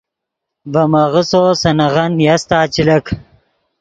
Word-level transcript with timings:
ڤے 0.71 0.83
میغسّو 0.91 1.41
سے 1.61 1.71
نغن 1.79 2.09
نیاستا 2.19 2.57
چے 2.73 2.81
لک 2.87 3.05